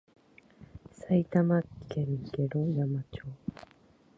[0.91, 3.21] 埼玉県毛呂山町